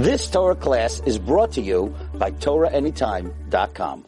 [0.00, 4.06] This Torah class is brought to you by TorahAnytime.com.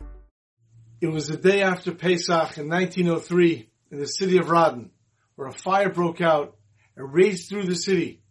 [1.02, 4.88] It was the day after Pesach in 1903 in the city of Radin,
[5.34, 6.56] where a fire broke out
[6.96, 8.22] and raged through the city.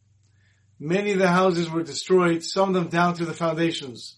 [0.79, 4.17] Many of the houses were destroyed, some of them down to the foundations.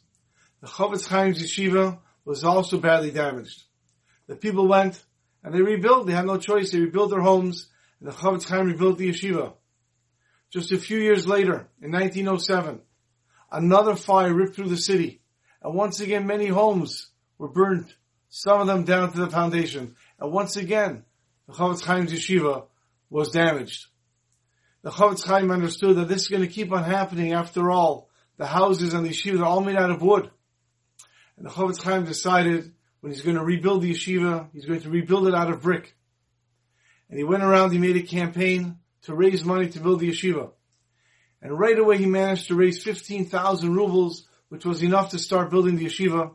[0.61, 3.61] The Chofetz Chaim's yeshiva was also badly damaged.
[4.27, 5.03] The people went
[5.43, 6.07] and they rebuilt.
[6.07, 6.71] They had no choice.
[6.71, 7.67] They rebuilt their homes,
[7.99, 9.51] and the Chofetz Chaim rebuilt the yeshiva.
[10.49, 12.79] Just a few years later, in 1907,
[13.53, 15.21] another fire ripped through the city,
[15.61, 17.07] and once again many homes
[17.37, 17.93] were burned,
[18.29, 19.95] some of them down to the foundation.
[20.19, 21.05] And once again,
[21.47, 22.65] the Chofetz Chaim's yeshiva
[23.09, 23.85] was damaged.
[24.81, 28.09] The Chofetz Chaim understood that this is going to keep on happening after all.
[28.37, 30.29] The houses and the yeshiva are all made out of wood.
[31.37, 34.89] And the Chofetz Chaim decided when he's going to rebuild the yeshiva, he's going to
[34.89, 35.95] rebuild it out of brick.
[37.09, 40.51] And he went around, he made a campaign to raise money to build the yeshiva.
[41.43, 45.75] And right away he managed to raise 15,000 rubles, which was enough to start building
[45.75, 46.33] the yeshiva.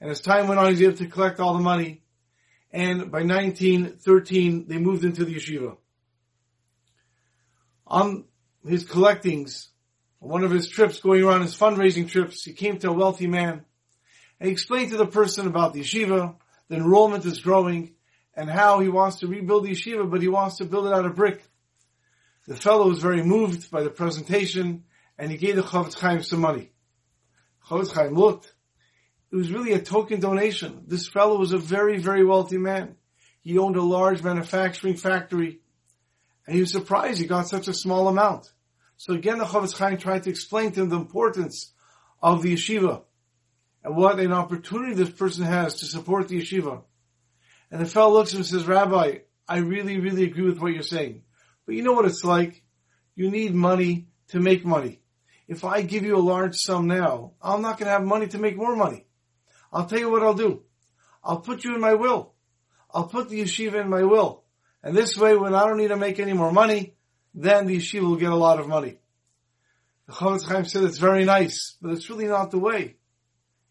[0.00, 2.02] And as time went on, he was able to collect all the money.
[2.70, 5.78] And by 1913, they moved into the yeshiva.
[7.86, 8.24] On
[8.64, 9.70] his collectings,
[10.18, 13.64] one of his trips going around his fundraising trips, he came to a wealthy man
[14.38, 16.34] and he explained to the person about the yeshiva,
[16.68, 17.94] the enrollment is growing,
[18.34, 21.06] and how he wants to rebuild the yeshiva, but he wants to build it out
[21.06, 21.42] of brick.
[22.46, 24.84] The fellow was very moved by the presentation,
[25.18, 26.70] and he gave the Chofetz Chaim some money.
[27.68, 28.52] Chofetz Chaim looked.
[29.32, 30.84] It was really a token donation.
[30.86, 32.94] This fellow was a very, very wealthy man.
[33.40, 35.60] He owned a large manufacturing factory,
[36.46, 38.52] and he was surprised he got such a small amount.
[38.96, 41.72] So again, the Chofetz Chaim tried to explain to him the importance
[42.22, 43.02] of the yeshiva
[43.82, 46.82] and what an opportunity this person has to support the yeshiva.
[47.70, 50.72] And the fellow looks at him and says, Rabbi, I really, really agree with what
[50.72, 51.22] you're saying.
[51.66, 52.62] But you know what it's like?
[53.14, 55.00] You need money to make money.
[55.48, 58.38] If I give you a large sum now, I'm not going to have money to
[58.38, 59.06] make more money.
[59.72, 60.62] I'll tell you what I'll do.
[61.22, 62.34] I'll put you in my will.
[62.92, 64.44] I'll put the yeshiva in my will.
[64.82, 66.94] And this way, when I don't need to make any more money,
[67.34, 68.98] then the yeshiva will get a lot of money.
[70.06, 72.96] The Chofetz Chaim said it's very nice, but it's really not the way.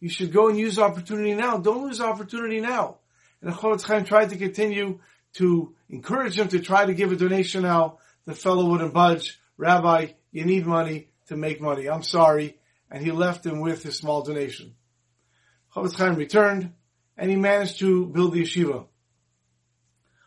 [0.01, 1.57] You should go and use opportunity now.
[1.57, 2.97] Don't lose opportunity now.
[3.41, 4.99] And the Chofetz Chaim tried to continue
[5.35, 7.99] to encourage him to try to give a donation now.
[8.25, 9.39] The fellow wouldn't budge.
[9.57, 11.87] Rabbi, you need money to make money.
[11.89, 12.57] I'm sorry.
[12.89, 14.75] And he left him with his small donation.
[15.73, 16.73] Chofetz Chaim returned
[17.17, 18.85] and he managed to build the yeshiva.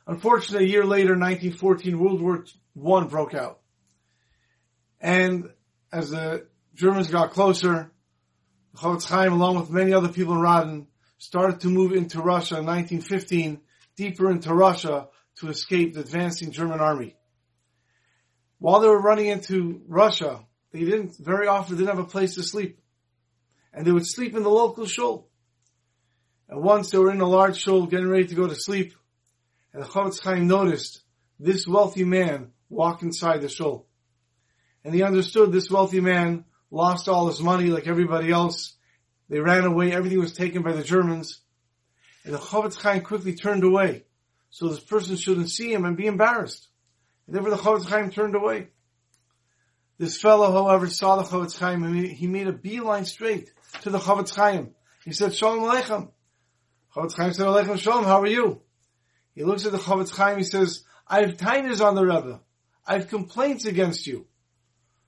[0.07, 3.61] Unfortunately, a year later, 1914, World War I broke out.
[5.01, 5.51] And
[5.93, 7.91] as the Germans got closer,
[8.77, 10.87] Chofetz Chaim, along with many other people in Radin,
[11.19, 13.61] started to move into Russia in 1915,
[13.99, 15.09] deeper into Russia
[15.41, 17.17] to escape the advancing German army.
[18.61, 22.43] While they were running into Russia, they didn't, very often didn't have a place to
[22.45, 22.81] sleep.
[23.75, 25.29] And they would sleep in the local shul.
[26.49, 28.95] And once they were in a large shul getting ready to go to sleep,
[29.75, 31.03] and the Chofetz Chaim noticed
[31.39, 33.87] this wealthy man walk inside the shul.
[34.85, 38.77] And he understood this wealthy man lost all his money like everybody else.
[39.29, 39.93] They ran away.
[39.93, 41.41] Everything was taken by the Germans.
[42.29, 44.05] And the Chofetz Chaim quickly turned away.
[44.51, 46.69] So this person shouldn't see him and be embarrassed.
[47.27, 48.69] And therefore the Chofetz Chaim turned away.
[49.97, 53.51] This fellow, however, saw the Chofetz Chaim and he made a beeline straight
[53.81, 54.75] to the Chofetz Chaim.
[55.07, 56.11] He said, Shalom Aleichem.
[56.95, 58.61] Chofetz Chaim said, Aleichem Shalom, how are you?
[59.35, 62.43] He looks at the Chofetz Chaim, he says, I have tainas on the Rebbe.
[62.87, 64.27] I have complaints against you.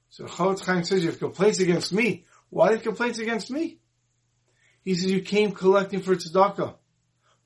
[0.09, 2.25] So Chofetz Chaim says, you have complaints against me.
[2.49, 3.77] Why do you have complaints against me?
[4.83, 6.77] He says, you came collecting for tzedakah,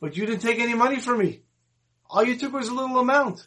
[0.04, 1.40] but you didn't take any money from me.
[2.10, 3.46] All you took was a little amount.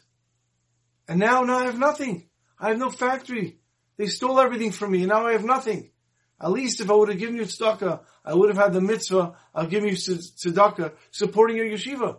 [1.06, 2.28] And now, now I have nothing.
[2.58, 3.60] I have no factory.
[3.96, 5.92] They stole everything from me and now I have nothing.
[6.40, 9.36] At least if I would have given you tzedakah, I would have had the mitzvah
[9.54, 12.18] of giving you tzedakah, supporting your yeshiva.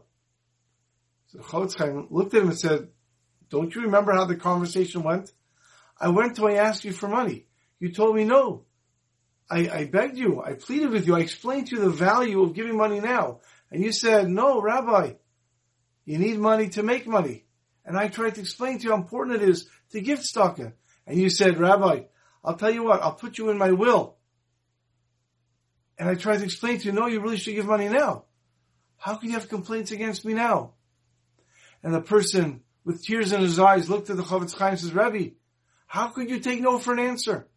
[1.27, 2.87] So Chofetz Chaim looked at him and said,
[3.49, 5.33] don't you remember how the conversation went?
[5.99, 7.47] I went to, I asked you for money.
[7.81, 8.63] You told me no.
[9.49, 10.41] I, I begged you.
[10.41, 11.17] I pleaded with you.
[11.17, 13.41] I explained to you the value of giving money now.
[13.71, 15.13] And you said, no, Rabbi,
[16.05, 17.45] you need money to make money.
[17.85, 20.73] And I tried to explain to you how important it is to give tzedakah.
[21.05, 22.03] And you said, Rabbi,
[22.43, 24.17] I'll tell you what, I'll put you in my will.
[25.97, 28.25] And I tried to explain to you, no, you really should give money now.
[28.97, 30.73] How can you have complaints against me now?
[31.83, 34.93] And the person with tears in his eyes looked at the Chofetz Chaim and says,
[34.93, 35.29] Rabbi,
[35.87, 37.47] how could you take no for an answer?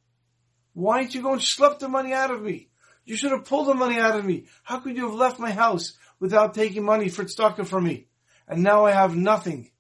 [0.75, 2.71] Why didn't you go and schlep the money out of me?
[3.05, 4.47] You should have pulled the money out of me.
[4.63, 8.07] How could you have left my house without taking money for tzedakah from me?
[8.47, 9.71] And now I have nothing.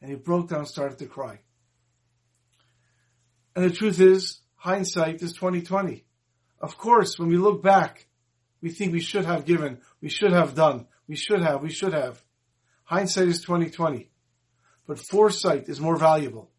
[0.00, 1.40] And he broke down and started to cry.
[3.54, 6.04] And the truth is, hindsight is 2020.
[6.60, 8.06] Of course, when we look back,
[8.60, 11.92] we think we should have given, we should have done, we should have, we should
[11.92, 12.22] have.
[12.84, 14.10] Hindsight is 2020.
[14.86, 16.50] But foresight is more valuable.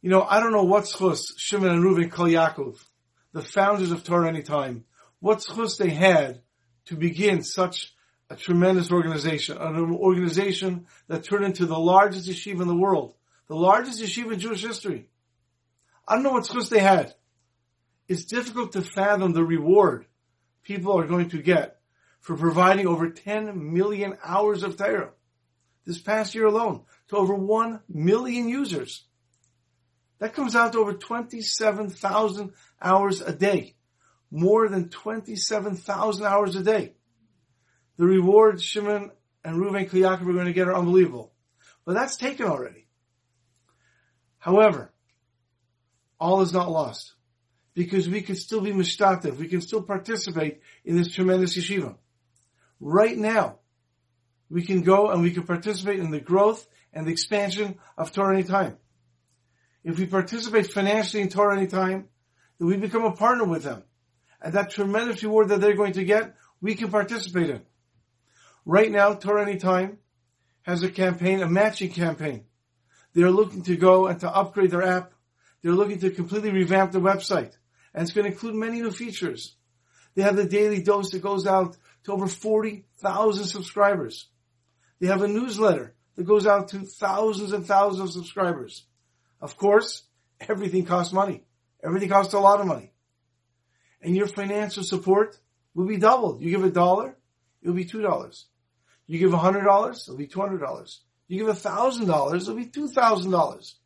[0.00, 2.78] You know, I don't know what schus Shimon and Reuven Kol Yaakov,
[3.38, 4.84] the founders of Torah Anytime,
[5.20, 6.42] what schus they had
[6.86, 7.94] to begin such
[8.28, 13.14] a tremendous organization, an organization that turned into the largest yeshiva in the world,
[13.46, 15.08] the largest yeshiva in Jewish history.
[16.06, 17.14] I don't know what schus they had.
[18.08, 20.06] It's difficult to fathom the reward
[20.64, 21.78] people are going to get
[22.20, 25.10] for providing over 10 million hours of Torah
[25.86, 29.04] this past year alone to over 1 million users.
[30.18, 33.74] That comes out to over 27,000 hours a day.
[34.30, 36.94] More than 27,000 hours a day.
[37.96, 39.10] The rewards Shimon
[39.44, 41.32] and Reuven Kiyakov are going to get are unbelievable.
[41.84, 42.86] But that's taken already.
[44.38, 44.92] However,
[46.20, 47.14] all is not lost.
[47.74, 49.36] Because we can still be mishtatev.
[49.36, 51.96] We can still participate in this tremendous yeshiva.
[52.80, 53.58] Right now,
[54.50, 58.34] we can go and we can participate in the growth and the expansion of Torah
[58.34, 58.78] Anytime.
[59.88, 62.08] If we participate financially in Torah Anytime,
[62.58, 63.84] then we become a partner with them.
[64.38, 67.62] And that tremendous reward that they're going to get, we can participate in.
[68.66, 69.96] Right now, Torah Anytime
[70.60, 72.44] has a campaign, a matching campaign.
[73.14, 75.14] They're looking to go and to upgrade their app.
[75.62, 77.56] They're looking to completely revamp the website.
[77.94, 79.56] And it's going to include many new features.
[80.14, 84.28] They have the daily dose that goes out to over 40,000 subscribers.
[85.00, 88.84] They have a newsletter that goes out to thousands and thousands of subscribers.
[89.40, 90.02] Of course,
[90.40, 91.44] everything costs money.
[91.82, 92.92] Everything costs a lot of money.
[94.02, 95.38] And your financial support
[95.74, 96.40] will be doubled.
[96.40, 97.16] You give a dollar,
[97.62, 98.46] it'll be two dollars.
[99.06, 101.00] You give a hundred dollars, it'll be two hundred dollars.
[101.28, 103.76] You give a thousand dollars, it'll be two thousand dollars.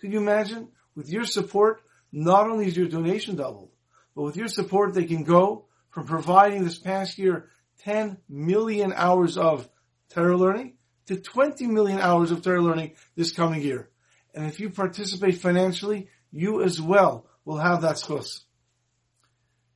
[0.00, 0.68] Could you imagine?
[0.94, 1.80] With your support,
[2.10, 3.70] not only is your donation doubled,
[4.14, 7.48] but with your support, they can go from providing this past year
[7.84, 9.68] 10 million hours of
[10.10, 10.74] Torah learning
[11.06, 13.88] to 20 million hours of Torah learning this coming year.
[14.34, 18.40] And if you participate financially, you as well will have that schus.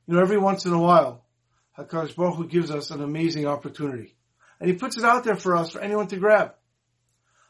[0.07, 1.25] You know, every once in a while,
[1.77, 4.15] HaKadosh Baruch Hu gives us an amazing opportunity.
[4.59, 6.53] And He puts it out there for us, for anyone to grab.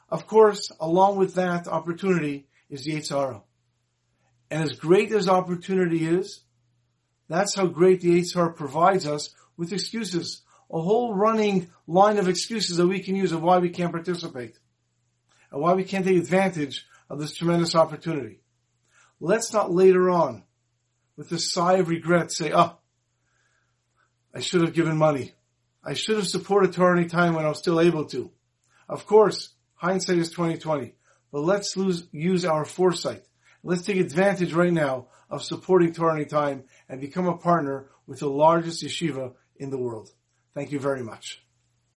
[0.10, 3.42] Of course, along with that opportunity is the Yetzer
[4.50, 6.42] And as great as opportunity is,
[7.30, 10.42] that's how great the Yetzer provides us with excuses.
[10.72, 14.58] A whole running line of excuses that we can use of why we can't participate.
[15.52, 18.42] And why we can't take advantage of this tremendous opportunity.
[19.20, 20.44] Let's not later on,
[21.16, 22.78] with a sigh of regret, say, oh,
[24.34, 25.34] I should have given money.
[25.84, 28.32] I should have supported Torah Anytime when I was still able to.
[28.88, 30.94] Of course, hindsight is 2020,
[31.32, 33.24] but let's lose, use our foresight.
[33.64, 38.30] Let's take advantage right now of supporting Torah Anytime and become a partner with the
[38.30, 40.10] largest yeshiva in the world.
[40.54, 41.42] Thank you very much.